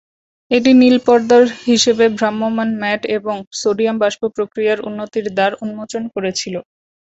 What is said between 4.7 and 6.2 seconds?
উন্নতির দ্বার উন্মোচন